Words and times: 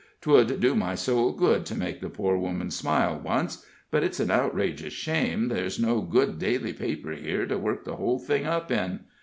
'Twould 0.21 0.59
do 0.59 0.73
my 0.75 0.95
soul 0.95 1.31
good 1.31 1.63
to 1.63 1.75
make 1.77 2.01
the 2.01 2.09
poor 2.09 2.35
woman 2.35 2.71
smile 2.71 3.21
once; 3.23 3.63
but 3.91 4.03
it's 4.03 4.19
an 4.19 4.31
outrageous 4.31 4.93
shame 4.93 5.47
there's 5.47 5.79
no 5.79 6.01
good 6.01 6.39
daily 6.39 6.73
paper 6.73 7.11
here 7.11 7.45
to 7.45 7.55
work 7.59 7.83
the 7.85 7.97
whole 7.97 8.17
thing 8.17 8.47
up 8.47 8.71
in. 8.71 9.01